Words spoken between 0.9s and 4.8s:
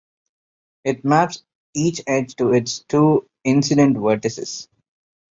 maps each edge to its two incident vertices.